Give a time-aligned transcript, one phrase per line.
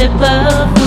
[0.00, 0.79] Life and ship of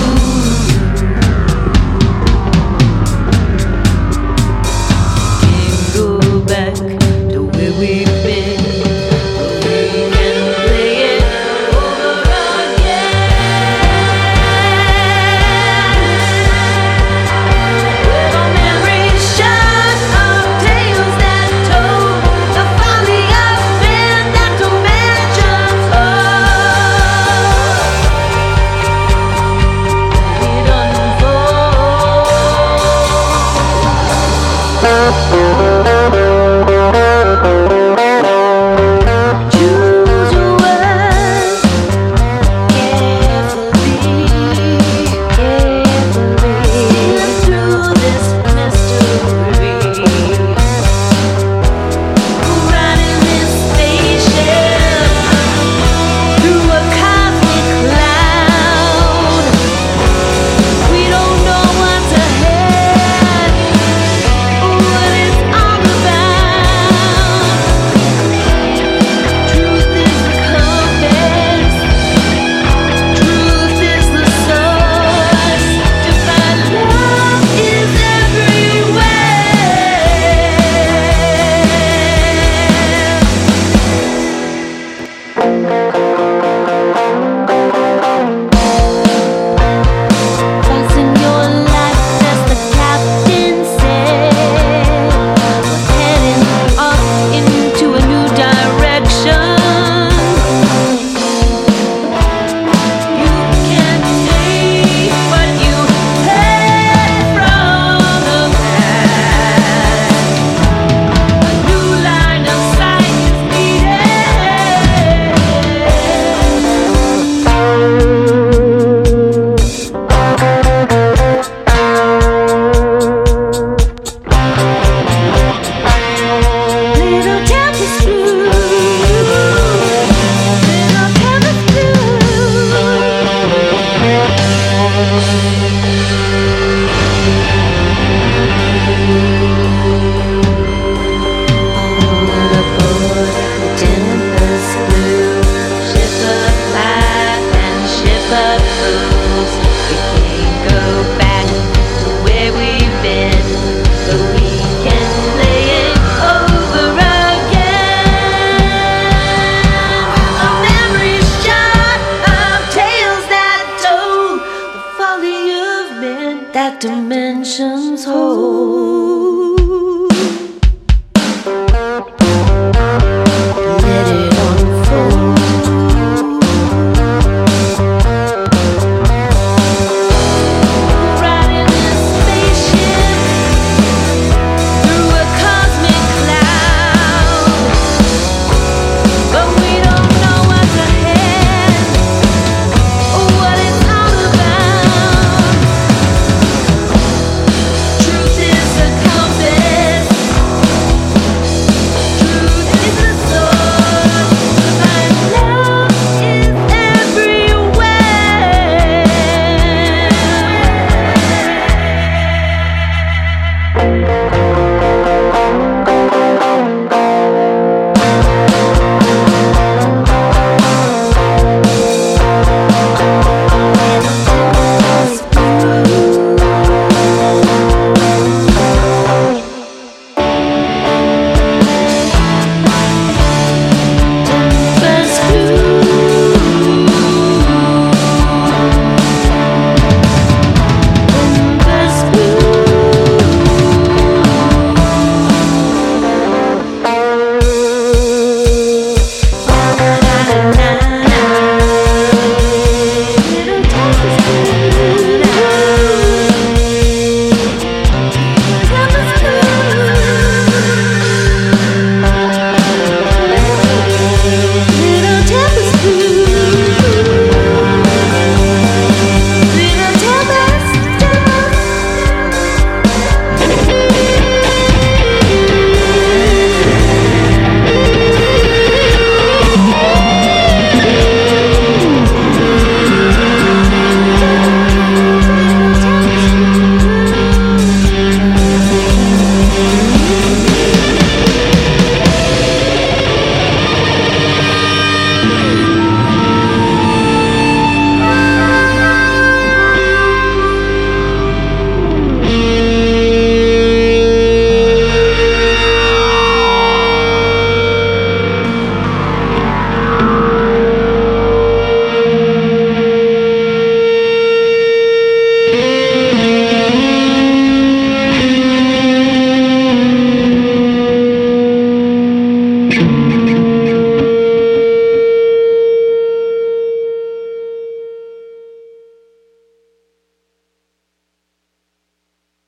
[135.56, 136.23] All